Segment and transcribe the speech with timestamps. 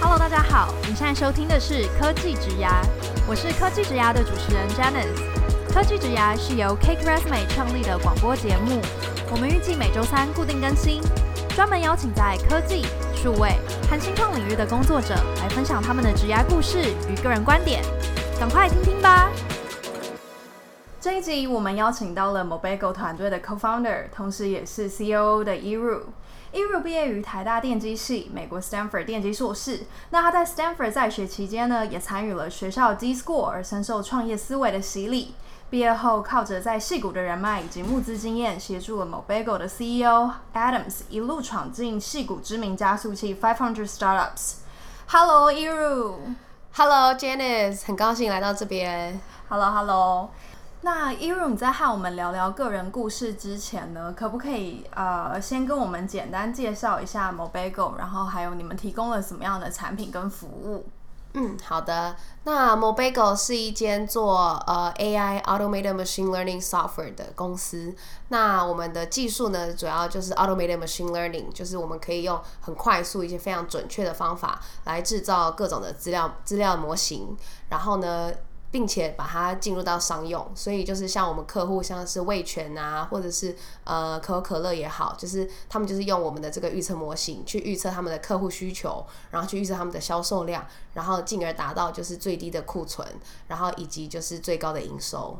[0.00, 2.82] Hello，大家好，你现在收听的是科技职涯，
[3.26, 5.38] 我是科技职涯的主持人 Janice。
[5.72, 8.80] 科技职涯是由 Cake Resume 创立的广播节目，
[9.30, 11.02] 我们预计每周三固定更新，
[11.54, 13.50] 专门邀请在科技、数位
[13.90, 16.78] 和新创领域的工作者来分享他们的职涯故事
[17.08, 17.82] 与个人观点，
[18.40, 19.30] 赶快听听吧。
[21.00, 26.00] 这一集我们邀请到了 Mobago 团队的 Co-founder，同时也是 COO 的 Yiru。
[26.52, 29.82] Yiru 毕业于台大电机系，美国 Stanford 电机硕士。
[30.10, 35.36] 那他在 Stanford 在学期间呢，也参与了学校 D School，而深受创业思维的洗礼。
[35.70, 44.54] 毕业后，靠着在戏谷的人脉以及募资经验，协助了 Mobago 的 CEO Adams 一路闯进戏谷知名加速器500 Startups。
[45.06, 46.14] Hello，Yiru。
[46.72, 49.20] Hello，Janice，很高兴来到这边。
[49.48, 50.30] Hello，Hello。
[50.80, 60.86] 那 Yiru，你在和我们聊聊个人故事之前呢，可不可以呃先跟我们简单介绍一下 Mobago，然后还有你们提供了什么样的产品跟服务？
[61.34, 62.16] 嗯，好的。
[62.44, 67.94] 那 Mobago 是一间做呃 AI Automated Machine Learning Software 的公司。
[68.28, 77.36] 那我们的技术呢，主要就是 Automated Machine Learning，就是我们可以用很快速、一些非常准确的方法来制造各种的资料资料模型，
[77.68, 78.32] 然后呢，
[78.70, 93.06] 并且把它进入到商用，所以就是像我们客户，像是味全啊，或者是呃可口可乐也好，就是他们就是用我们的这个预测模型去预测他们的客户需求，然后去预测他们的销售量，然后进而达到就是最低的库存，
[93.46, 95.38] 然后以及就是最高的营收。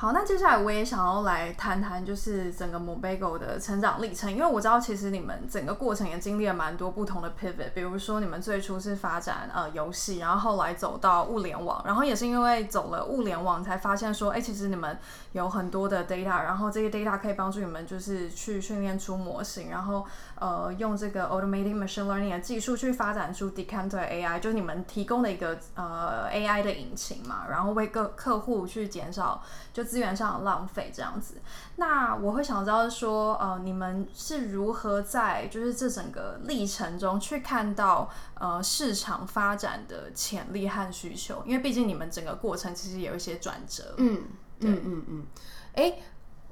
[0.00, 14.98] 好，那接下来我也想要来谈谈，就是整个 Mobago 的成长历程，因为我知道其实你们整个过程也经历了蛮多不同的 pivot，比如说你们最初是发展呃游戏，然后后来走到物联网，然后也是因为走了物联网才发现说，哎、其实你们
[15.32, 20.06] 有很多的 data，然后这些 data 可以帮助你们就是去训练出模型，然后
[20.36, 29.42] 呃用这个 automated machine learning 的技术去发展出 Decanter AI，就是你们提供的一个呃 AI 的引擎嘛，然后为各客户去减少
[29.74, 31.34] 就资源上的浪费这样子，
[31.74, 41.42] 那我会想知道说，呃，你们是如何在就是这整个历程中去看到呃市场发展的潜力和需求？
[41.44, 43.94] 因为毕竟你们整个过程其实有一些转折。
[43.96, 44.22] 嗯
[44.60, 45.26] 嗯嗯嗯。
[45.74, 46.02] 哎、嗯、哎、嗯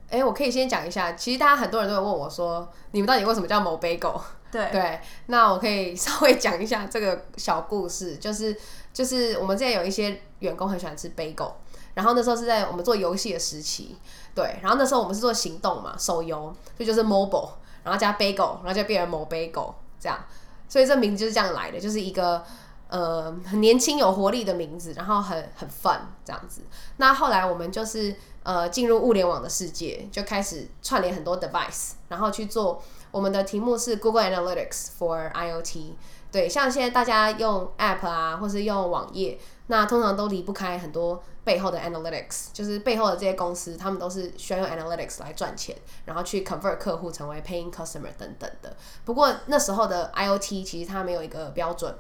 [0.09, 4.21] 欸欸，我可以先讲一下，其实大家很多人都会问我说，你们到底为什么叫 Mobago？
[4.51, 8.57] 对 对，那我可以稍微讲一下这个小故事，就是
[8.93, 11.53] 就是我们之前有一些员工很喜欢吃 bagel。
[11.99, 13.97] 然后那时候是在我们做游戏的时期，
[14.33, 17.49] 对，然后那时候我们是做行动嘛，手游，所以就是 mobile，
[17.83, 20.17] 然后加 bagel，然后就变成 Mobago 这样，
[20.69, 22.45] 所以这名字就是这样来的，就是一个
[22.89, 26.63] 呃很年轻有活力的名字，然后很很 fun 这样子。
[26.99, 28.15] 那后来我们就是
[28.45, 35.95] 呃进入物联网的世界，就开始串联很多 device，然后去做我们的题目是 Google Analytics for IoT，
[36.31, 39.37] 对，像现在大家用 app 啊，或是用网页。
[39.69, 48.77] 那通常都离不开很多背后的 analytics，就是背后的这些公司，他们都是需要用 analytics 来赚钱，然后去 convert 客户成为 paying customer 等等的。
[49.05, 51.95] 不过那时候的 IoT 其实它没有一个标准，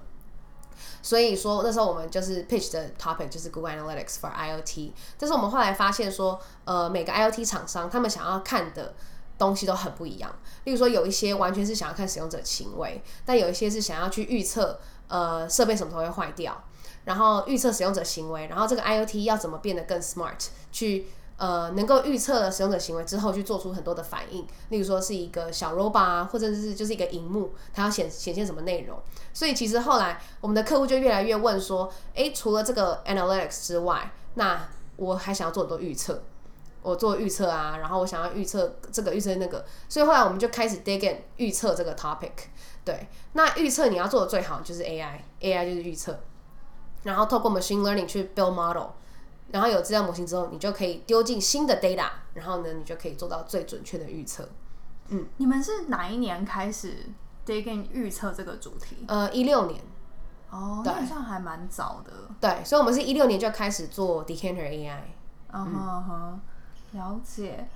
[1.03, 4.93] 所以说那时候我们就是 pitch 的 topic 就是 Google Analytics for IoT。
[5.19, 8.95] 但是我们后来发现说，呃，每个 IoT 厂商他们想要看的
[9.37, 10.35] 东西都很不一样。
[10.65, 16.65] 例如说有一些完全是想要看使用者行为，但有一些是想要去预测，呃，设备什么时候会坏掉。
[17.08, 21.06] 然后预测使用者行为，然后这个 IoT 要怎么变得更 smart，去
[21.38, 24.46] 呃能够预测使用者行为之后，去做出很多的反应。
[24.69, 29.00] 例如说是一个小 robot 啊，或者是就是一个荧幕，它要显显现什么内容。
[29.32, 36.22] 所以其实后来我们的客户就越来越问说，诶，除了这个 analytics 之外，那我还想要做很多预测。
[36.82, 42.32] 我做预测啊，然后我想要预测这个预测那个，所以后来我们就开始 dig in 预测这个 topic。
[42.84, 46.20] 对，那预测你要做的最好就是 AI，AI 就是预测。
[47.08, 48.88] 然后透过 machine learning 去 build model，
[49.50, 54.46] 然后有资料模型之后，你就可以丢进新的 data，然后呢，你就可以做到最准确的预测。
[55.08, 57.06] 嗯，你们是哪一年开始
[57.46, 59.06] dig in 预测这个主题？
[59.08, 59.81] 呃，一六年。
[60.50, 62.12] 哦，那好像还蛮早的。
[62.38, 65.00] 对，所以我们是一六年就开始做 Decanter AI。
[65.50, 66.40] 嗯哼哼，
[66.93, 67.66] 了解。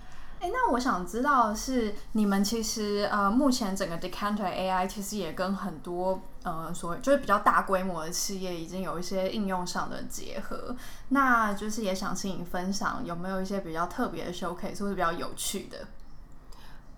[0.42, 10.74] 哎，那我想知道是，你们其实呃，目前整个 Decanter AI 其实也跟很多呃，所谓就是比较大规模的企业已经有一些应用上的结合。
[11.10, 15.78] 那就是也想请你分享，有没有一些比较特别的 showcase，或者比较有趣的？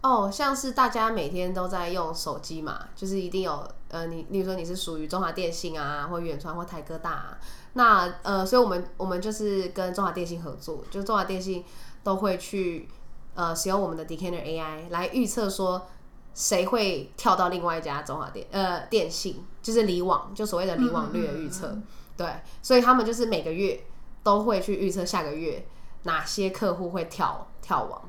[0.01, 7.39] 哦，像是大家每天都在用手机嘛，就是一定有呃，你例如说你是属于中华电信啊，或远传或台哥大啊，
[7.75, 11.63] 那呃，所以我们我们就是跟中华电信合作，就中华电信
[12.03, 12.89] 都会去
[13.35, 15.87] 呃使用我们的 Decanter AI 来预测说
[16.33, 21.77] 谁会跳到另外一家中华电呃电信，就是离网，就所谓的离网率的预测，
[22.17, 23.85] 对，所以他们就是每个月
[24.23, 25.67] 都会去预测下个月
[26.05, 28.03] 哪些客户会跳跳网。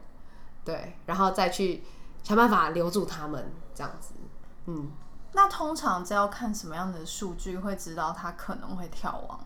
[0.64, 1.84] 对，然后再去
[2.24, 4.16] 想办法留住他们，这样子。
[4.66, 4.90] 嗯，
[5.34, 9.40] 那通常这要看什么样的数据会知道他可能会跳网？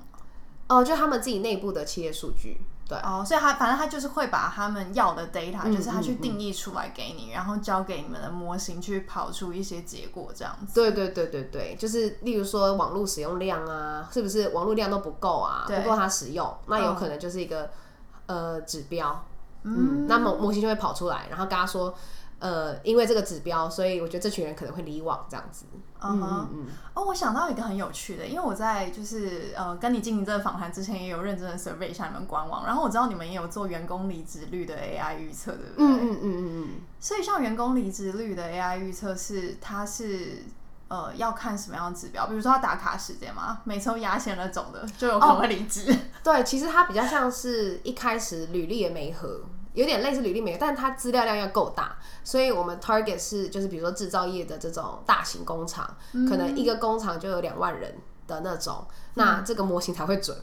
[0.69, 2.61] 哦，就他们自己内部的企业数据。
[2.87, 10.73] 对，哦，所以他反正他就是会把他们要的 data，嗯，就是他去定义出来给你，嗯，然后交给你们的模型去跑出一些结果，这样子。
[10.73, 15.65] 对对对对对，就是例如说网络使用量啊，是不是网络量都不够啊？
[15.67, 19.23] 不够他使用，那有可能就是一个，哦，呃指标。
[19.63, 21.93] 嗯，那么模型就会跑出来，然后跟他说，
[22.39, 25.65] 呃，因为这个指标，所以我觉得这群人可能会离网这样子。
[26.01, 26.13] Uh-huh.
[26.13, 35.85] 嗯哼哦，我想到一个很有趣的，因为我在就是呃跟你进行这个访谈之前，也有认真的 survey 一下你们官网，然后我知道你们也有做员工离职率的 AI 预测，对不对？
[35.85, 36.67] 嗯嗯嗯嗯嗯。
[37.01, 40.45] 所以像员工离职率的 AI 预测是，它是
[40.87, 42.27] 呃要看什么样的指标？
[42.27, 45.91] 比如说他打卡时间嘛，每次压线了走的，就有可能会离职。
[45.91, 49.41] Oh, 对，其实它比较像是一开始履历也没合。
[49.73, 57.95] 有点类似履历没，但是它资料量要够大，所以我们 target 是就是比如说制造业的这种大型工厂，嗯，可能一个工厂就有两万人
[58.27, 60.35] 的那种，嗯，那这个模型才会准。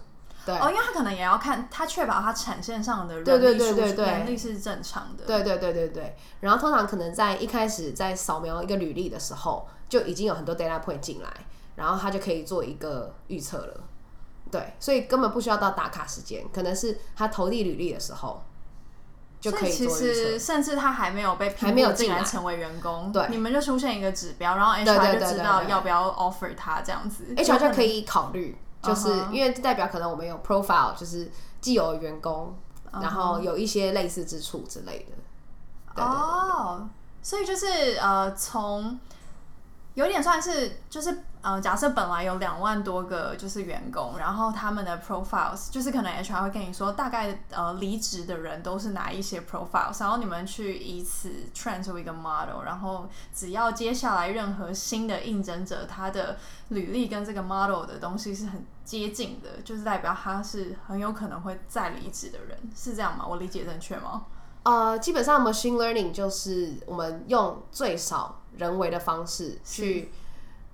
[0.45, 5.25] 对哦，因为他可能也要看，他确保他产线上的人力数据能力是正常的。
[5.25, 6.17] 对对对对对。
[6.39, 11.29] 然后通常可能在一开始在扫描一个履历的时候，就已经有很多 data point 进来，
[11.75, 13.81] 然后他就可以做一个预测了。
[14.49, 18.41] 对，所以根本不需要到打卡时间，可能是他投递履历的时候。
[19.51, 32.55] 就可以其实甚至他还没有被还没有进来成为员工，对，你们就出现一个指标，然后 HR 就知道要不要 offer 他这样子，HR 就可以考虑，就是因为代表可能我们有 profile，就是既有员工
[32.93, 33.03] ，uh.
[33.03, 36.03] 然后有一些类似之处之类的。
[36.03, 36.89] 哦、oh，
[37.23, 38.99] 所以就是呃从。
[39.97, 56.37] 有点算是，就是呃，假设本来有两万多个就是员工，然后他们的 profiles 就是可能 HR 会跟你说，大概呃离职的人都是哪一些 profiles，然后你们去以此 train 出一个 model，然后只要接下来任何新的应征者，他的
[56.69, 63.25] 履历跟这个 model 的东西是很接近的，就是代表他是很有可能会再离职的人，是这样吗？
[63.27, 64.27] 我理解正确吗？
[64.65, 68.43] 呃，基本上 machine learning 就是我们用最少。
[68.59, 70.11] 人为的方式去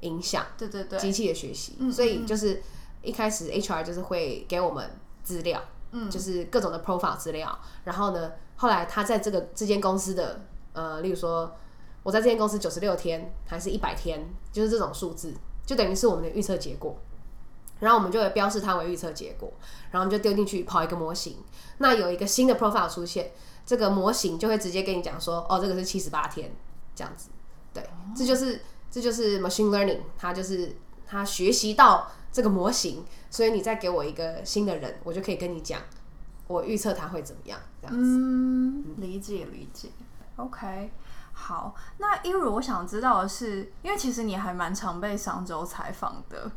[0.01, 0.99] 影响对对对。
[0.99, 2.63] 机器的学习，所以就是
[3.03, 4.91] 一开始 HR 就是会给我们
[5.23, 5.63] 资料，
[5.93, 10.41] 嗯，就是各种的 profile 资料，然后呢，后来他在这个这间公司的
[10.73, 11.55] 呃，例如说
[12.03, 15.33] 我在这间公司九十六天还是一百天，就是这种数字，
[15.65, 16.97] 就等于是我们的预测结果，
[17.79, 19.53] 然后我们就会标示它为预测结果，
[19.91, 21.37] 然后我们就丢进去跑一个模型，
[21.79, 23.33] 那有一个新的 profile 出现，
[23.65, 26.53] 这个模型就会直接跟你讲说，哦，这个是七十八天
[26.97, 27.29] 这样子。
[27.73, 28.61] 对，这就是
[28.91, 30.77] 这就是 machine learning，它就是
[31.07, 35.81] 它学习到这个模型，所以你再给我一个新的人，我就可以跟你讲，
[36.47, 38.03] 我预测他会怎么样，这样子。
[38.03, 39.89] 嗯，理解理解。
[40.37, 40.91] OK，
[41.33, 46.51] 好，那一如我想知道的是，因为其实你还蛮常被商周采访的，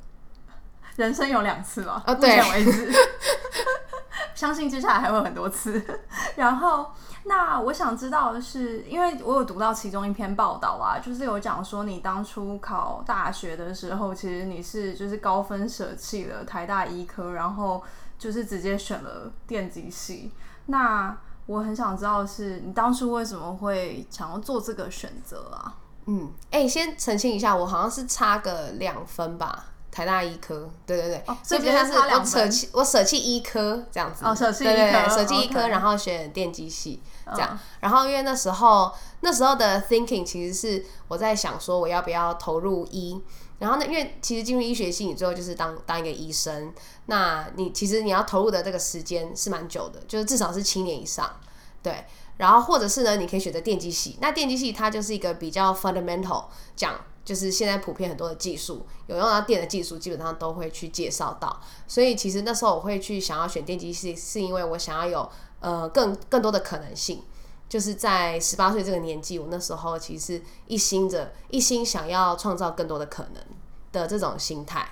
[0.95, 2.91] 人生有两次嘛，啊，对，目前为止，
[4.33, 5.83] 相信接下来还会很多次，
[6.35, 6.87] 然后。
[7.27, 17.81] 那我想知道的是，因为我有读到其中一篇报道啊，就是有讲说你当初考大学的时候，其实你是就是高分舍弃了台大医科，然后
[18.19, 20.31] 就是直接选了电机系。
[20.67, 25.73] 那我很想知道的是，你当初为什么会想要做这个选择啊？
[26.05, 29.65] 嗯，哎、先澄清一下，我好像是差个两分吧。
[29.95, 37.01] 台大医科，对对对，哦、所以就像是我舍弃我舍弃医科这样子，哦，舍弃对对对，舍弃医科，然后选电机系
[37.33, 37.59] 这样，哦。
[37.79, 43.21] 然后因为那时候那时候的 thinking 其实是我在想说我要不要投入医，
[43.59, 46.73] 然后呢，因为其实进入医学系，你最后就是当当一个医生，
[47.05, 51.39] 那你其实你要投入的这个时间是蛮久的，就是至少是七年以上，
[51.81, 52.03] 对。
[52.35, 56.43] 然后或者是呢，你可以选择电机系，那电机系它就是一个比较 fundamental
[56.75, 56.99] 讲。
[57.25, 61.59] 就是现在普遍很多的技术，有用到电的技术，基本上都会去介绍到。
[61.87, 65.29] 所以其实那时候我会去想要选电机系，是因为我想要有
[65.59, 67.23] 呃更更多的可能性。
[67.67, 73.43] 就是在十八岁这个年纪，我那时候其实一心着一心想要创造更多的可能
[73.91, 74.87] 的这种心态。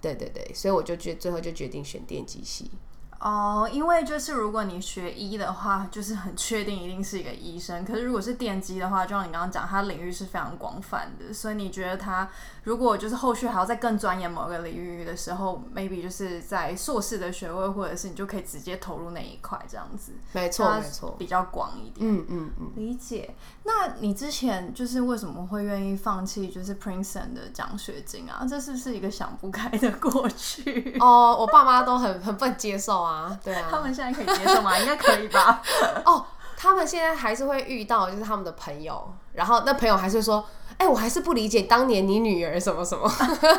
[0.00, 2.70] 对对对，所以我就决最后就决定选电机系。
[3.24, 7.82] 哦，因为就是如果你学医的话，就是很确定一定是一个医生。
[7.82, 12.28] 可是如果是电机的话，就像你刚刚讲，它领域是非常广泛的，所以你觉得他
[12.64, 20.12] 如果就是后续还要再更钻研某个领域的时候，maybe 就是在硕士的学位，或者是你就可以直接投入那一块这样子。
[20.32, 22.06] 没错，没错，比较广一点。
[22.06, 23.34] 嗯嗯嗯，理解。
[23.62, 28.46] 那你之前就是为什么会愿意放弃就是 Princeton 的奖学金啊？
[28.46, 30.98] 这是不是一个想不开的过去？
[31.00, 33.13] 哦，我爸妈都很很不能接受啊。
[33.14, 34.76] 啊，对啊，他们现在可以接受吗？
[34.80, 35.62] 应该可以吧。
[36.04, 40.44] 哦，他们现在还是会遇到，就是他们的朋友，然后那朋友还是说，
[40.78, 43.10] 哎、欸，我还是不理解当年你女儿什么什么。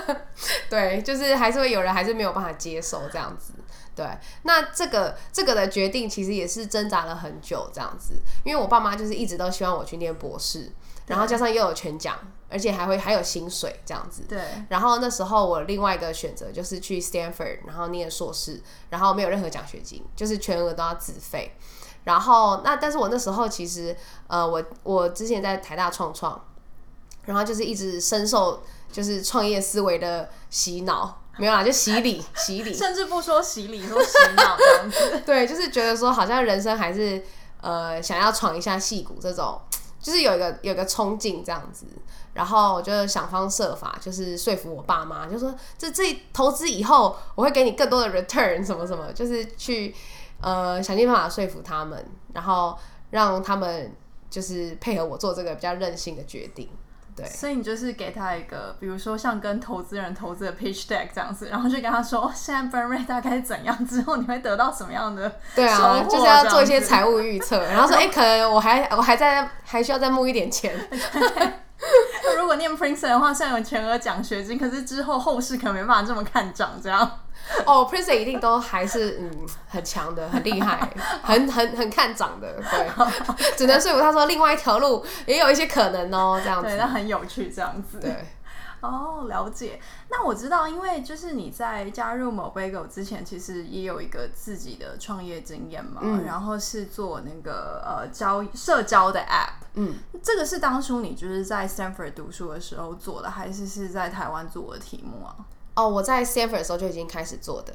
[0.70, 3.54] 对，就是还是会有人还是没有办法接受这样子。
[3.96, 4.06] 对，
[4.44, 10.70] 那这个这个的决定其实也是挣扎了很久这样子，因为我爸妈就是一直都希望我去念博士，
[11.08, 12.18] 然后加上又有全奖。
[12.48, 14.40] 而且还会还有薪水这样子，对。
[14.70, 21.58] 然后那时候我另外一个选择就是去 Stanford，然后念硕士，然后没有任何奖学金，就是全额都要自费。
[22.04, 23.98] 然后那但是我那时候其实
[24.28, 26.40] 呃我我之前在台大创创，
[27.26, 35.24] 然后就是一直深受就是创业思维的洗脑，没有啦，就洗礼洗礼， 甚至不说洗礼，说洗脑这样子。
[35.26, 37.22] 对，就是觉得说好像人生还是
[37.60, 39.60] 呃想要闯一下戏骨这种。
[40.06, 41.88] 就是有一个有一个冲劲这样子，
[42.36, 49.96] 然后我就想方设法，就是说服我爸妈，就说这这投资以后我会给你更多的 return 什么什么，就是去
[50.42, 52.78] 呃想尽办法说服他们，然后
[53.10, 53.96] 让他们
[54.30, 56.70] 就是配合我做这个比较任性的决定。
[57.16, 65.32] 对，所以你就是给他一个，比如说像跟投资人投资的 pitch deck 这样子，然后就跟他说，现在 burn rate 大概怎样，之后你会得到什么样的？
[65.56, 70.76] 对啊，就是要做一些财务预测，然后说， 哎、欸，可能我还我还在还需要再募一点钱。
[72.38, 77.20] 如果念 Princeton 的话，虽然有全额奖学金，可是之后后世可能没办法这么看涨，这样。
[77.66, 79.32] 哦，Princeton 一定都还是嗯
[79.68, 80.90] 很强的，很厉害，
[81.22, 82.90] 很很很看涨的，对，
[83.56, 88.26] 只能说服他说另外一条路也有一些可能哦，这样子，对，那很有趣，这样子，对，
[88.86, 89.80] 哦，了解。
[90.10, 105.36] 那我知道，因为就是你在加入 Mobagel 之前，其实也有一个自己的创业经验嘛，嗯，然后是做那个呃交社交的 App，嗯，这个是当初你就是在 Stanford 读书的时候做的，还是是在台湾做的题目啊？
[105.76, 107.74] 哦，我在 Stanford 的时候就已经开始做的，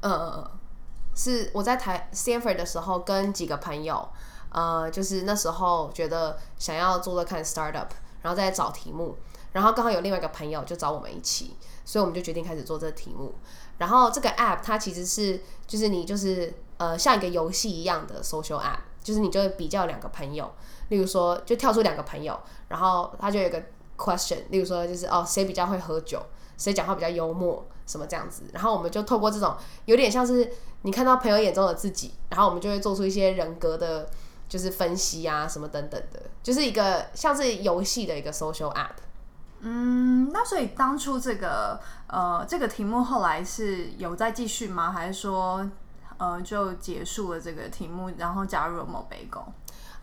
[0.00, 0.50] 嗯嗯嗯，
[1.14, 4.08] 是我在台 Stanford 的时候跟几个朋友，
[4.50, 7.88] 呃，就是那时候觉得想要做做看 startup，
[8.22, 9.16] 然后再找题目，
[9.52, 13.34] 然后刚好有另外一个朋友就找我们一起，所以我们就决定开始做这个题目。
[13.78, 20.50] 然后这个 app 它其实是就是你就是呃像一个游戏一样的 social app，就是你就会比较两个朋友，
[20.88, 22.38] 例如说就跳出两个朋友，
[22.68, 23.62] 然后他就有个
[23.96, 26.20] question，例如说就是哦谁比较会喝酒。
[26.56, 30.52] 谁讲话比较幽默，什么这样子，然后我们就透过这种有点像是
[30.82, 34.10] 你看到朋友眼中的自己，然后我们就会做出一些人格的，
[34.48, 38.96] 就是分析啊，什么等等的，就是一个像是游戏的一个 social app。
[39.60, 44.92] 嗯，那所以当初这个呃这个题目后来是有在继续吗？
[44.92, 45.68] 还是说
[46.16, 49.44] 呃就结束了这个题目，然后加入了某北狗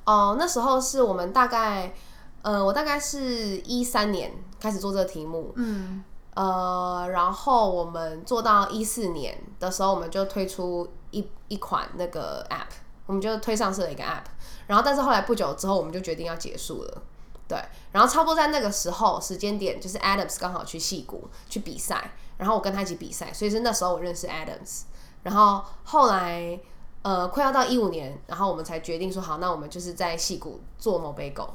[0.06, 1.94] 哦，那时候是我们大概
[2.42, 6.04] 呃我大概是一三年开始做这个题目，嗯。
[6.36, 14.26] 呃，然后我们做到一四年的时候，我们就推出一一款那个 app，我们就推上市了一个 app。
[14.68, 17.02] 然后，但是后来不久之后，我们就决定要结束了。
[17.48, 17.58] 对，
[17.92, 24.84] 然后差不多在那个时候时间点，就是 Adams 刚好去戏谷去比赛，然后我跟他一起比赛，所以是那时候我认识 Adams。
[25.24, 26.60] 然后后来
[27.02, 31.50] 呃，快要到一五年，然后我们才决定说好，那我们就是在戏谷做 Mobagel。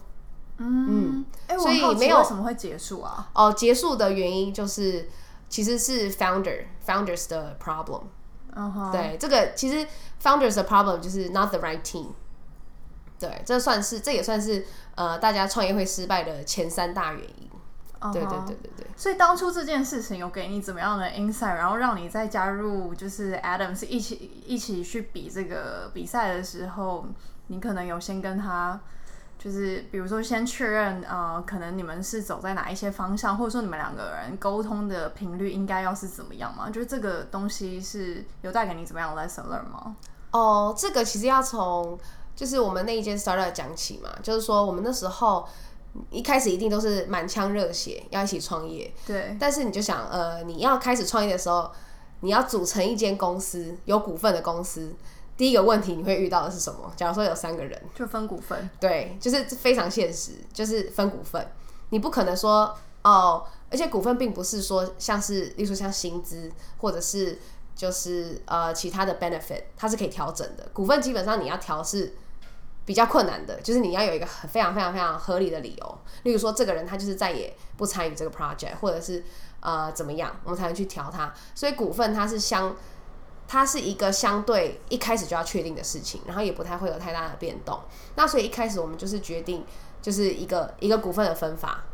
[0.58, 3.30] 嗯，哎、欸，所以没有为什么会结束啊？
[3.34, 5.08] 哦，结束的原因就是
[5.48, 8.02] 其实是 founder founders 的 problem。
[8.92, 9.86] 对，这个其实
[10.22, 12.08] founders 的 problem 就是 not the right team。
[13.20, 17.50] 对，这算是这也算是呃大家创业会失败的前三大原因。
[18.00, 18.12] Uh-huh.
[18.12, 18.86] 对对对对对。
[18.96, 27.06] 所以当初这件事情有给你怎么样的 insight，然后让你再加入就是 Adam 是一起一起去比这个比赛的时候，
[27.48, 28.80] 你可能有先跟他。
[29.42, 36.68] 就是比如说，先确认呃，可能你们是走在哪一些方向，或者说你们两个人沟通的频率应该要是怎么样嘛？
[36.68, 39.96] 就是这个东西是有带给你怎么样的 lesson learn 吗？
[40.32, 41.98] 哦，这个其实要从
[42.34, 45.46] 就是我们那一间 startup 讲起嘛，就是说我们那时候
[46.10, 49.36] 一开始一定都是满腔热血要一起创业，对。
[49.40, 51.70] 但是你就想，呃，你要开始创业的时候，
[52.20, 54.94] 你要组成一间公司，有股份的公司。
[55.36, 56.92] 第一个问题你会遇到的是什么？
[56.94, 58.68] 假如说有三个人，就分股份。
[58.78, 61.50] 对，就是非常现实，就是分股份。
[61.88, 67.38] 你不可能说哦，而且股份并不是说像是，例如说像薪资，或者是
[67.80, 70.68] 就是呃其他的 benefit，它是可以调整的。
[70.74, 72.14] 股份基本上你要调是
[72.84, 79.24] 比较困难的，就是你要有一个非常非常非常合理的理由，例如说这个人他就是再也不参与这个 project，或者是
[79.60, 81.32] 呃怎么样，我们才能去调它。
[81.54, 82.76] 所以股份它是相，
[83.48, 87.80] 它是一个相对一开始就要确定的事情，然后也不太会有太大的变动。
[88.14, 89.64] 那所以一开始我们就是决定
[90.02, 91.84] 就是一个一个股份的分法，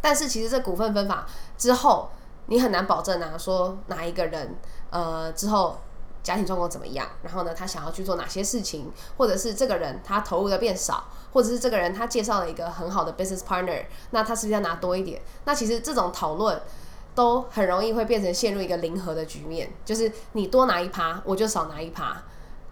[0.00, 1.26] 但是其实这股份分法
[1.58, 2.08] 之后，
[2.46, 4.54] 你很难保证啊，说哪一个人
[4.94, 5.76] 呃之后。
[6.24, 7.06] 家庭状况怎么样？
[7.22, 8.90] 然后呢，他想要去做哪些事情？
[9.18, 15.20] 或者是这个人他投入的变少，或者是这个人他介绍了一个很好的 business partner，那他是不是要拿多一点？
[15.44, 16.58] 那其实这种讨论
[17.14, 22.16] 都很容易会变成陷入一个零和的局面，就是你多拿一趴，我就少拿一趴。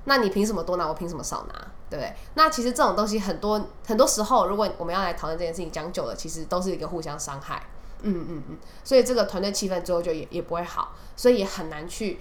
[0.04, 0.88] 那你凭什么多拿？
[0.88, 1.54] 我凭什么少拿？
[1.90, 2.14] 对不对？
[2.32, 7.62] 那其实这种东西很多很多时候，如果我们要来讨论这件事情，讲久了，其实都是一个互相伤害。
[8.02, 12.18] 嗯嗯嗯，所以这个团队气氛最后就也也不会好，所以也很难去。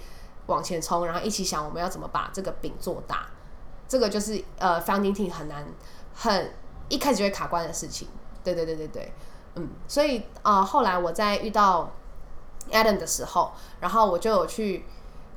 [0.48, 3.28] 往前冲，然后一起想我们要怎么把这个饼做大，
[3.88, 5.66] 这个就是呃，founding team 很难，
[6.14, 6.52] 很
[6.90, 8.10] 一开始就会卡关的事情。
[8.44, 9.14] 对对对对对，
[9.56, 11.92] 嗯，所以啊、后来我在遇到
[12.72, 14.84] Adam 的时候，然后我就有去，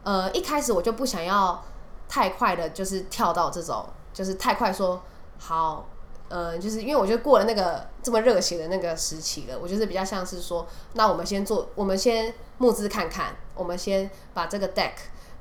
[0.02, 1.62] 呃，一开始我就不想要
[2.08, 5.00] 太快的，就是跳到这种，就是太快说
[5.38, 5.86] 好，
[6.34, 13.36] 呃，就是因为我觉得过了那个这么热血的那个时期了，我就是比较像是说，那我们先做，我们先募资看看。
[13.54, 14.90] 我们先把这个 deck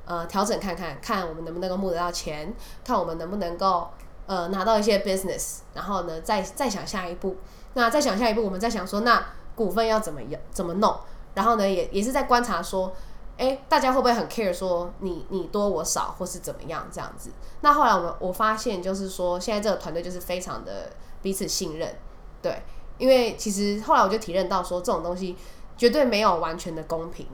[0.04, 3.88] 呃调整看看，看我们能不能够募得到钱，看我们能不能够
[4.26, 7.38] 呃拿到一些 business，然后呢再再想下一步。
[7.72, 9.20] 那再想下一步，我们再想说，那
[9.56, 10.96] 股份要怎么样怎么弄？
[11.34, 12.92] 然后呢也也是在观察说，
[13.36, 17.30] 哎，大家会不会很 care 说你你多我少或是怎么样这样子？
[17.62, 21.96] 那后来我们我发现就是说，现在这个团队就是非常的彼此信任，
[22.40, 22.62] 对，
[22.96, 25.36] 因为其实后来我就体认到说，这种东西
[25.76, 27.26] 绝对没有完全的公平。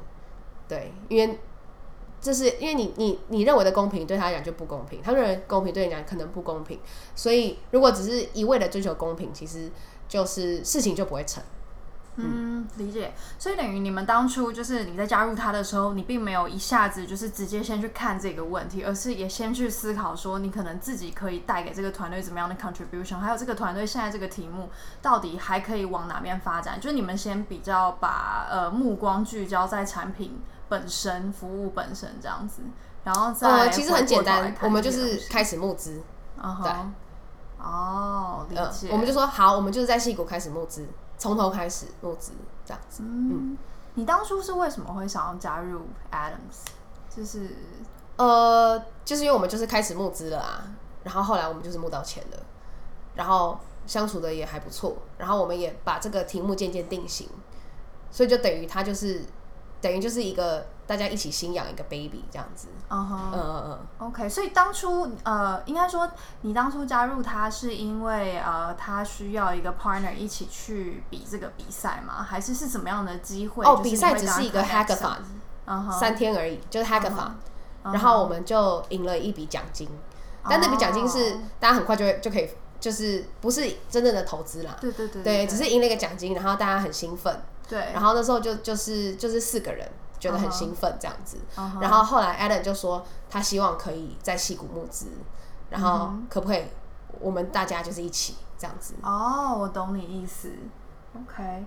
[0.66, 1.38] 对，因为
[2.21, 6.78] 这是因为你你你认为的公平，对他来讲就不公平；他认为公平，对你来讲可能不公平。
[7.14, 9.71] 所以，如果只是一味的追求公平，其实
[10.09, 11.42] 就是事情就不会成。
[12.23, 13.12] 嗯，理解。
[13.39, 26.81] 所以等于你们当初就是你在加入他的时候，你并没有一下子就是直接先去看这个问题，而是也先去思考说，你可能自己可以带给这个团队怎么样的 contribution，还有这个团队现在这个题目到底还可以往哪边发展。
[26.81, 30.40] 就是你们先比较把呃目光聚焦在产品。
[30.71, 32.62] 本身服务本身这样子，
[33.03, 36.01] 然后再呃，其实很简单，我们就是开始募资
[36.40, 36.62] ，uh huh.
[36.62, 36.73] 对，
[37.59, 38.92] 哦，理解、呃。
[38.92, 40.87] 我们就说好，我们就是在戏谷开始募资，
[41.20, 42.33] 从头开始募资
[42.64, 43.04] 这样子。
[43.04, 43.59] 嗯，嗯，
[43.94, 46.66] 你当初是为什么会想要加入 Adams？
[47.14, 47.54] 就是
[48.16, 50.64] 呃，就是因为我们就是开始募资了啊，
[51.04, 52.38] 然后后来我们就是募到钱了，
[53.14, 53.56] 然后
[53.87, 57.28] 相处的也还不错，然后我们也把这个题目渐渐定型，
[58.11, 59.24] 所以就等于他就是。
[59.81, 64.29] 等于就是一个大家一起新养一个 baby 这样子，嗯哼，嗯嗯嗯，OK。
[64.29, 66.11] 所以当初呃，应该说
[66.43, 72.23] 你当初加入他是因为呃，他需要一个 partner 一起去比这个比赛吗？
[72.23, 73.64] 还是是什么样的机会？
[73.64, 75.19] 哦，比赛只是一个 hackathon，
[75.90, 77.31] 三天而已，就是 hackathon，
[77.85, 79.88] 然后我们就赢了一笔奖金，
[80.49, 82.49] 但那笔奖金是大家很快就会就可以，
[82.81, 87.40] 就是不是真正的投资啦，对对对，对，只是赢了一个奖金，然后大家很兴奋。
[87.69, 89.87] 对，然后那时候就就是就是四个人
[90.19, 91.81] 觉得很兴奋这样子，uh huh.
[91.81, 95.07] 然后后来 Alan 就说他希望可以在戏谷募资，
[95.69, 96.64] 然后可不可以
[97.21, 98.95] 我们大家就是一起这样子？
[99.03, 100.51] 哦，oh, 我懂你意思。
[101.14, 101.64] OK，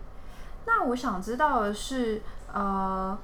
[0.66, 2.22] 那我想知道的是，
[2.52, 3.18] 呃。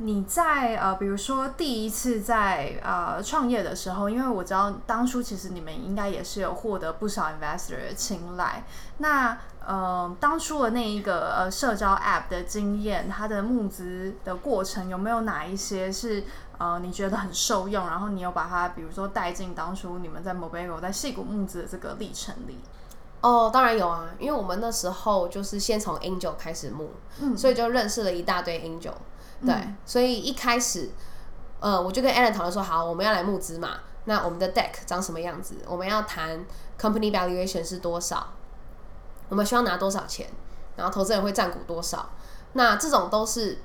[0.00, 8.62] 你在呃，比如说第一次在呃创业的时候，因为我知道当初其实你们应该也是有获得不少 investor 的青睐。
[8.98, 16.22] 那呃，当初的那一个呃社交 app 的经验，它的募资的过程有没有哪一些是
[16.58, 22.58] 呃你觉得很受用，然后你有把它比如说带进当初你们在 Mobile 在矽谷募资的这个历程里？
[23.20, 28.92] 哦，当然有啊，因为我们那时候就是先从 angel 开始募，嗯，所以就认识了一大堆 angel。
[29.44, 30.90] 对，嗯、所以一开始，
[31.60, 33.80] 呃，我就跟 Alan 讨论说，好，我们要来募资嘛。
[34.04, 35.56] 那我们的 deck 长什么样子？
[35.66, 36.44] 我们要谈
[36.80, 38.28] company valuation 是多少？
[39.28, 40.28] 我们需要拿多少钱？
[40.76, 42.10] 然后投资人会占股多少？
[42.54, 43.58] 那这种都是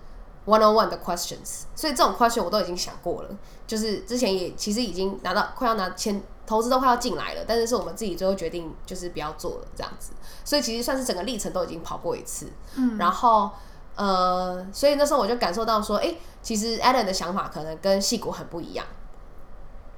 [0.46, 1.62] one on one 的 questions。
[1.74, 3.30] 所以这种 question 我都已经想过了，
[3.66, 10.12] 就是之前也其实已经拿到快要拿钱，投资都快要进来了，但是是我们自己最后决定就是不要做了这样子。
[10.44, 12.48] 所以其实算是整个历程都已经跑过一次。
[12.76, 13.50] 嗯，然后。
[13.96, 18.84] 呃，所以那时候我就感受到说，哎、欸，其实 Adam 的想法可能跟戏骨很不一样，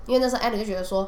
[0.05, 1.08] 因为那时候 Allen 就觉得说，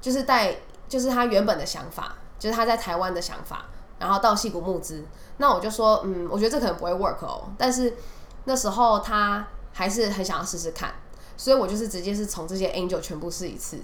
[0.00, 0.56] 就是带，
[0.88, 3.66] 就是他原本的想法，就是他在台湾的想法，
[3.98, 5.04] 然后到戏骨募资，
[5.36, 7.52] 那我就说，嗯，我觉得这可能不会 work 哦。
[7.58, 7.94] 但是
[8.44, 10.94] 那时候他还是很想要试试看，
[11.36, 13.78] 所以我就是直接是从这些 angel 全部试一次。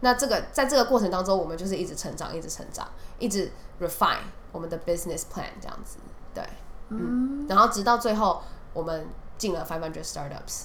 [0.00, 2.86] 那这个在这个过程当中，我们就是一直成长，一直成长，
[3.18, 4.18] 一直 refine
[4.52, 5.98] 我们的 business plan 这样子，
[6.34, 6.44] 对，
[6.90, 9.06] 嗯，嗯然后直到最后我们
[9.38, 10.64] 进了 five hundred startups。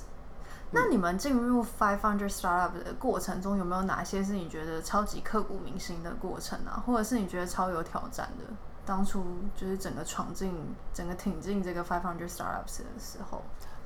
[0.74, 6.82] 那你们进入 Five Hundred startup 的过程中，有没有哪些是你觉得超级刻骨铭心的过程啊？
[6.88, 8.46] 或者是你觉得超有挑战的？
[8.86, 9.22] 当初
[9.54, 13.42] 就是整个闯进、整个挺进这个 Five Hundred startups 的时候。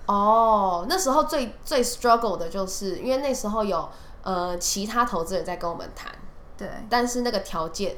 [0.05, 3.89] 哦，那时候最最 struggle 的就是，因为那时候有
[4.25, 6.11] 呃其他投资人在跟我们谈，
[6.57, 7.95] 对，但是那个条件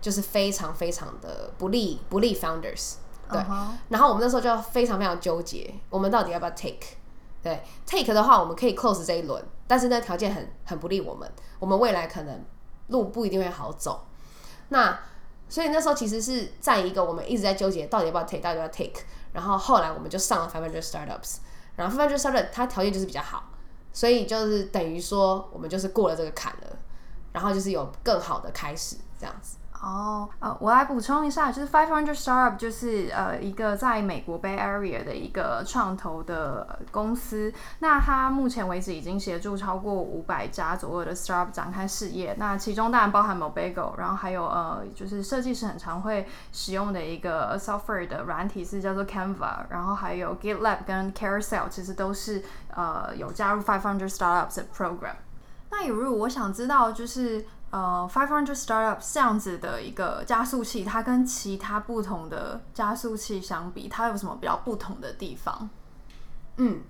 [0.00, 2.94] 就是非常非常的不利不利 founders，
[3.30, 3.66] 对，uh huh.
[3.90, 6.96] 然后我们那时候就非常非常纠结，我们到底要不要 take？
[7.40, 12.44] 对，take 的话我们可以 close 这一轮，但是那条件很很不利我们，我们未来可能
[12.88, 14.06] 路不一定会好走。
[14.70, 14.98] 那
[15.48, 19.02] 所以那时候其实是在一个我们一直在纠结到底要不要 take，到底要不要 take。
[19.32, 21.36] 然后后来我们就上了 fender startups
[21.76, 23.44] 然后 Five Hundred startups 它条件就是比较好，
[23.98, 26.78] 所以就是等于说我们就是过了这个坎了，
[27.32, 29.56] 然后就是有更好的开始这样子。
[29.80, 37.52] 哦，呃，我来补充一下，就是 Five Hundred Startup 就是呃一个在美国 Bay Area 的一个创投的公司。
[37.78, 42.34] 那它目前为止已经协助超过五百家左右的 Startup 展开事业。
[42.38, 52.42] 那其中当然包含 Mobego，然后还有呃就是设计师很常会使用的一个 software 的软体是叫做 Canva，然后还有 GitLab 跟 Carousel，其实都是
[52.74, 55.14] 呃有加入 Five Hundred Startups 的 program。
[55.70, 57.46] 那有如我想知道就是。
[57.70, 65.68] 呃，Five Hundred Startups 这样子的一个加速器，它跟其他不同的加速器相比，它有什么比较不同的地方？
[66.56, 66.80] 嗯，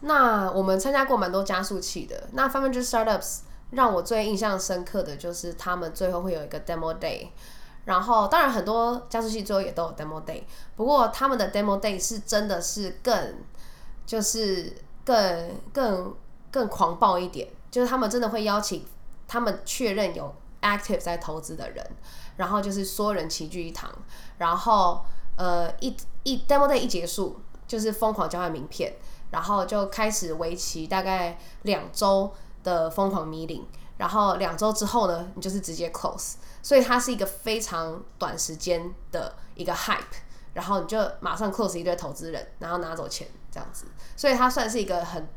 [0.00, 2.28] 那我们参加过蛮多加速器的。
[2.32, 3.38] 那 Five Hundred Startups
[3.70, 7.28] 让我最印象深刻的就是他们最后会有一个 Demo Day，
[7.86, 10.42] 然后当然很多加速器最后也都有 Demo Day，
[10.76, 13.36] 不过他们的 Demo Day 是真的是更
[14.04, 16.14] 就是更更
[16.50, 18.84] 更狂暴一点，就是他们真的会邀请。
[19.28, 21.86] 他们确认有 active 在投资的人，
[22.36, 23.88] 然后就是所有人齐聚一堂，
[24.38, 25.04] 然后
[25.36, 28.94] 呃一一 demo day 一结束，就是疯狂交换名片，
[29.30, 32.32] 然后就开始为期大概两周
[32.64, 33.62] 的疯狂 meeting，
[33.98, 40.02] 然后两周之后呢，你就是直接 close，所以它是一个非常短时间的一个 hype，
[40.54, 43.84] 然后你就马上 close 一堆投资人，然后拿走钱这样子，
[44.16, 45.28] 所以它算是一个很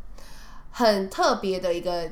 [0.71, 2.09] 很特别的一个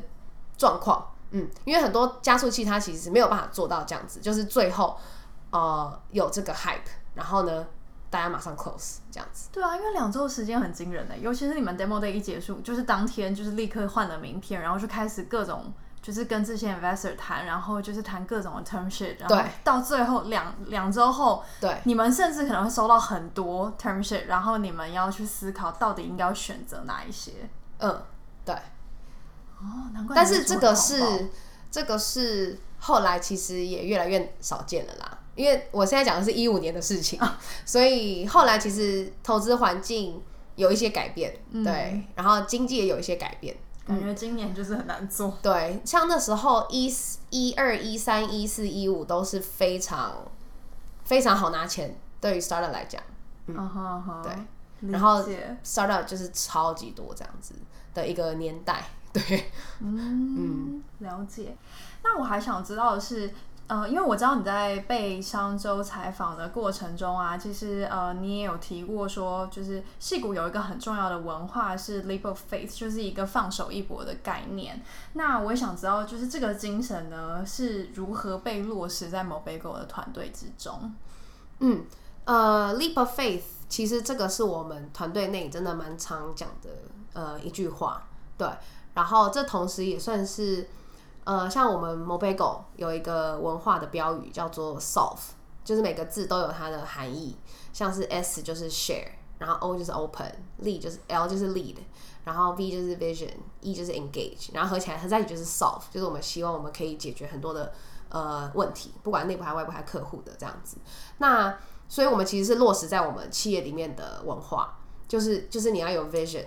[0.57, 1.15] 状况。
[1.31, 4.97] 嗯，因为很多加速器它其实没有办法做到这样子，就是最后
[5.51, 6.79] 呃有这个 hype，
[7.13, 7.65] 然后呢
[8.09, 9.49] 大家马上 close 这样子。
[9.51, 27.33] 对啊，因为两周时间很惊人的，尤其是你们 demo day 一结束，就是当天就是立刻换了名片，然后就开始各种就是跟这些 investor 谈，然后就是谈各种的 term sheet，然后到最后两两周后，对，你们甚至可能会收到很多 term sheet，然后你们要去思考到底应该要选择哪一些。
[27.77, 28.01] 嗯，
[28.43, 28.55] 对。
[29.59, 30.15] 哦，难怪。
[30.15, 31.29] 但是这个是
[31.69, 40.21] 这个是后来其实也越来越少见了啦，因为我现在讲的是一五年的事情，啊、所以后来其实投资环境
[40.55, 43.55] 有一些改变，嗯、对，然后经济也有一些改变，
[43.87, 45.27] 感觉今年就是很难做。
[45.27, 46.93] 嗯、对，像那时候一
[47.29, 50.25] 一二一三一四一五都是非常
[51.03, 53.01] 非常好拿钱，对于 startup 来讲，
[53.47, 54.33] 嗯，对。
[54.89, 55.21] 然后
[55.61, 57.53] startup 就是超级多这样子
[57.93, 58.81] 的一个年代。
[59.11, 61.55] 对，嗯，嗯，了解。
[62.03, 63.33] 那我还想知道的是，
[63.67, 74.81] 呃，因为我知道你在被商周采访的过程中啊，其实呃，你也有提过说，就是戏骨有一个很重要的文化是 leap of faith，就是一个放手一搏的概念。
[75.13, 80.93] 那我也想知道，就是这个精神呢，是如何被落实在 Mobego 的团队之中？
[81.59, 81.83] 嗯，
[82.25, 86.69] 呃，leap of faith，其实这个是我们团队内真的蛮常讲的
[87.13, 88.03] 呃一句话，
[88.37, 88.47] 对。
[88.99, 90.67] 然后这同时也算是，
[91.23, 95.21] 呃，像我们 Mobego 有一个文化的标语叫做 Solve，
[95.63, 97.37] 就是每个字都有它的含义，
[97.71, 99.07] 像是 S 就是 Share，
[99.37, 101.77] 然后 O 就是 Open，Lead 就是 L 就是 Lead，
[102.25, 107.71] 然后 V 就是 Vision，E 就是 Engage，然后合起来合在一起就是 Solve，就是我们希望我们可以解决很多的
[108.09, 110.75] 呃问题，不管内部还外部还客户的这样子。
[111.19, 111.57] 那
[111.87, 116.43] 所以我们其实是落实在我们企业里面的文化，就是就是你要有 Vision。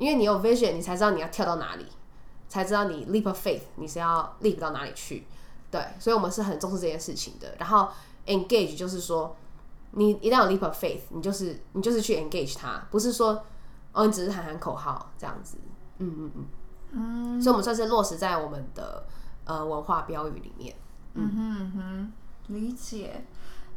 [0.00, 1.86] 因为你有 vision，你才知道你要跳到哪里，
[2.48, 5.26] 才知道你 leap of faith，你是要 leap 到哪里去。
[5.70, 7.54] 对，所以我们是很重视这件事情的。
[7.58, 7.88] 然后
[8.26, 9.36] engage 就是说，
[9.90, 13.44] 你一旦有 leap of faith，你就是你就是去 engage 它，不是说
[13.92, 15.58] 哦你只是喊喊口号这样子。
[15.98, 16.46] 嗯嗯嗯
[16.92, 17.42] 嗯。
[17.42, 19.06] 所以我们算是落实在我们的
[19.44, 20.74] 呃文化标语里面。
[21.12, 22.12] 嗯哼嗯哼，
[22.54, 23.24] 理解。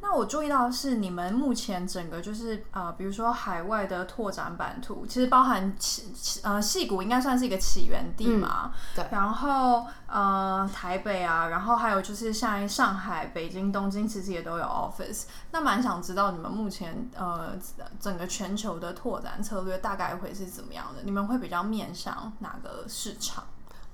[0.04, 6.14] 那我注意到的是，你们目前整个就是呃，比如说海外的拓展版图，其实包含起
[6.44, 8.66] 呃，戏谷应该算是一个起源地嘛。
[8.66, 9.08] 嗯、对。
[9.12, 15.24] 然后呃，台北啊，然后还有就是像上海、北京、东京，其实也都有 office。
[15.52, 17.58] 那蛮想知道你们目前呃，
[17.98, 21.02] 整个全球的拓展策略大概会是怎么样的？
[21.06, 23.46] 你们会比较面向哪个市场？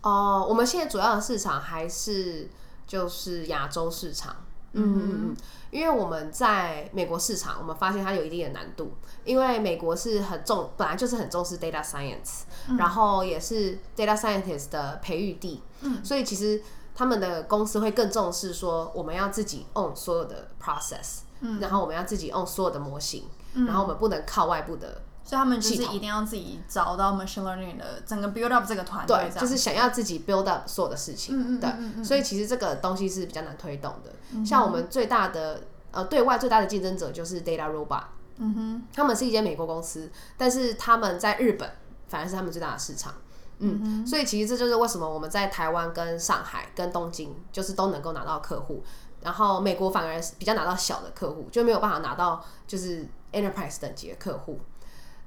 [0.02, 2.50] 哦、呃，我们现在主要的市场还是
[2.88, 4.36] 就是亚洲市场。
[4.74, 5.38] 嗯嗯嗯，
[5.72, 8.92] 因为我们在美国市场，我们发现它有一定的难度，
[9.24, 16.62] 因为美国是很重，本来就是很重视 data science，、嗯、然后也是 data scientist 的培育地，嗯，所以其实
[16.96, 25.02] 他们的公司会更重视说，我们要自己 own 所有的 process，嗯，然后我们要自己 own 所有的模型，嗯，然后我们不能靠外部的。
[25.24, 32.04] 所以他们就是一定要自己找到 machine learning 的整个 build up 这个团队，对，就是想要自己 build up 所有的事情，嗯嗯，嗯，嗯，对。
[32.04, 34.12] 所以其实这个东西是比较难推动的。
[34.32, 38.04] 嗯、像我们最大的呃对外最大的竞争者就是 Data Robot，
[38.38, 41.70] 嗯哼，他们是一间美国公司，但是他们在日本
[42.08, 43.14] 反而是他们最大的市场，
[43.60, 48.84] 嗯，嗯，所以其实这就是为什么我们在台湾、跟上海、跟东京就是都能够拿到客户，
[49.22, 54.60] 然后美国反而比较拿到小的客户，就没有办法拿到就是 enterprise 等级的客户。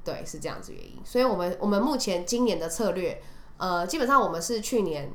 [0.04, 3.22] 对，是这样子原因，所以我们我们目前今年的策略，
[3.56, 5.12] 呃，基本上我们是去年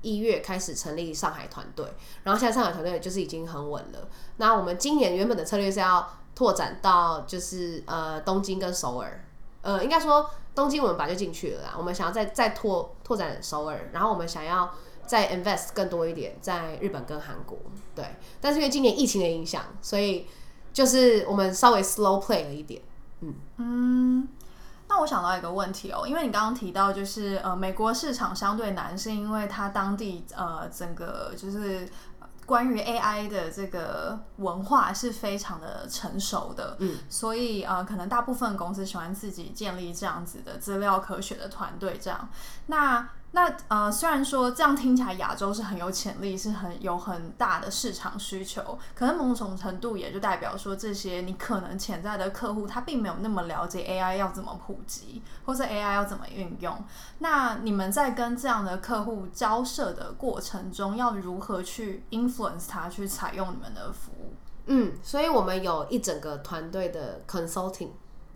[0.00, 1.86] 一月开始成立上海团队，
[2.22, 4.08] 然后现在上海团队就是已经很稳了。
[4.38, 9.24] 那我们今年原本的策略是要拓展到就是呃东京跟首尔，
[9.60, 14.74] 呃，应该说东京我们本来就进去了啦，我们想要再再拓拓展首尔，然后我们想要
[15.06, 17.58] 再 invest 更多一点在日本跟韩国，
[17.94, 18.04] 对。
[18.40, 20.26] 但是因为今年疫情的影响，所以
[20.72, 22.80] 就是我们稍微 slow play 了一点。
[23.56, 24.26] 嗯，
[24.88, 31.88] 那我想到一个问题哦，因为你刚刚提到就是呃，美国市场相对难，是因为它当地呃整个就是
[32.44, 42.28] 关于 AI 的这个文化是非常的成熟的，嗯，所以呃，可能大部分公司喜欢自己建立这样子的资料科学的团队，这样
[42.66, 43.08] 那。
[43.34, 56.84] 那呃，虽然说这样听起来亚洲是很有潜力，是很有很大的市场需求，可能某种程度也就代表说，这些你可能潜在的客户他并没有那么了解 AI 要怎么普及，或者 AI 要怎么运用。
[57.20, 64.34] 那你们在跟这样的客户交涉的过程中，要如何去 influence 他去采用你们的服务？
[64.66, 67.88] 嗯，所以我们有一整个团队的 consulting。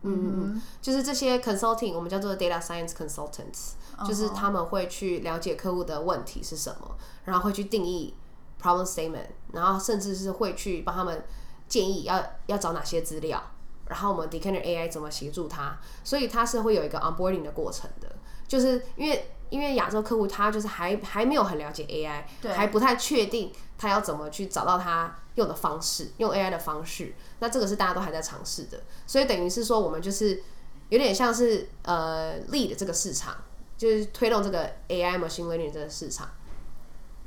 [0.02, 3.85] 嗯嗯嗯，就是这些 consulting，我们叫做 data science consultants，、uh.
[4.04, 8.14] 就是他们会去了解客户的问题是什么，然后会去定义
[8.60, 11.24] problem statement，然后甚至是会去帮他们
[11.68, 13.42] 建议要要找哪些资料，
[13.86, 18.16] 然后我们 Decanter AI 怎么协助他，所以他是会有一个 onboarding 的过程的，
[18.48, 27.14] 就是因为因为亚洲客户他就是还还没有很了解 AI，对，还不太确定他要怎么去找到他用的方式，用 AI 的方式。
[27.38, 30.42] 那这个是大家都还在尝试的，所以等于是说，我们就是
[30.88, 33.36] 有点像是呃 lead 这个市场，
[33.76, 36.28] 就是推动这个 AI machine learning 这个市场。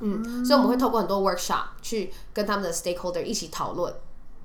[0.00, 3.94] 嗯，所以我们会透过很多 workshop 去跟他们的 stakeholder 一起讨论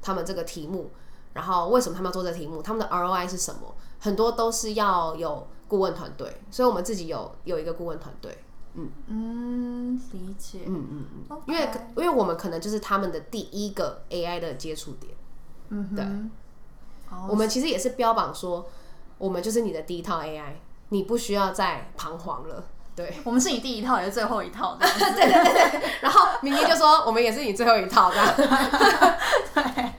[0.02, 0.92] 他们这个题目，
[1.34, 8.38] 然后为什么他们要做这个题目，他们的 ROI 是什么，很多都是要有顾问团队，所以我们自己有有一个顾问团队。
[8.74, 10.60] 嗯嗯，理解。
[10.66, 15.14] 嗯嗯嗯，因为因为我们可能就是他们的第一个 AI 的接触点。
[15.70, 16.06] 嗯，对，
[17.30, 18.68] 我们其实也是标榜说，
[19.18, 20.56] 我们就是你的第一套 AI，
[20.90, 22.64] 你不需要再彷徨了。
[22.96, 24.88] 对，我们是你第一套，也是最后一套的。
[24.98, 25.82] 对 对对对。
[26.02, 28.18] 然后明天就说，我们也是你最后一套的。
[29.54, 29.92] 对。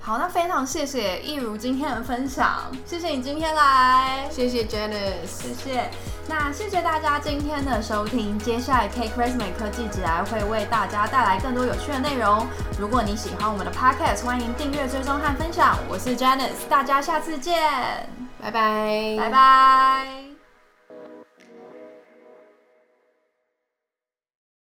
[0.00, 5.90] 好，那非常谢谢一如今天的分享，谢谢你今天来，谢谢 Janice，谢谢。
[6.28, 12.46] 那谢谢大家今天的收听，接下来 Cake Resume 科技职涯会为大家带来更多有趣的内容。
[12.78, 15.76] 如果你喜欢我们的 Podcast，欢迎订阅、追踪和分享。
[15.88, 18.08] 我是 Janice，大家下次见，
[18.40, 20.25] 拜拜，拜拜。